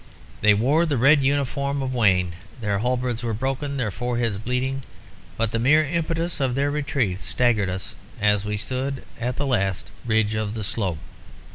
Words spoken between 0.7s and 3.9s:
the red uniform of Wayne; their halberds were broken;